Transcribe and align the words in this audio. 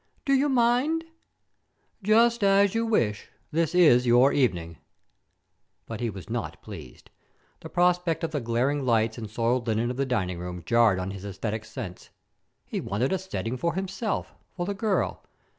"Do 0.25 0.33
you 0.33 0.49
mind?" 0.49 1.03
"Just 2.01 2.43
as 2.43 2.73
you 2.73 2.87
wish. 2.87 3.29
This 3.51 3.75
is 3.75 4.07
your 4.07 4.33
evening." 4.33 4.79
But 5.85 5.99
he 5.99 6.09
was 6.09 6.27
not 6.27 6.59
pleased. 6.63 7.11
The 7.59 7.69
prospect 7.69 8.23
of 8.23 8.31
the 8.31 8.41
glaring 8.41 8.83
lights 8.83 9.19
and 9.19 9.29
soiled 9.29 9.67
linen 9.67 9.91
of 9.91 9.97
the 9.97 10.07
dining 10.07 10.39
room 10.39 10.63
jarred 10.65 10.97
on 10.97 11.11
his 11.11 11.23
aesthetic 11.23 11.65
sense. 11.65 12.09
He 12.65 12.81
wanted 12.81 13.13
a 13.13 13.19
setting 13.19 13.57
for 13.57 13.75
himself, 13.75 14.33
for 14.57 14.65
the 14.65 14.73
girl. 14.73 15.23